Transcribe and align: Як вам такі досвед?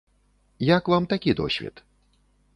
Як 0.69 0.83
вам 0.93 1.05
такі 1.11 1.33
досвед? 1.41 1.83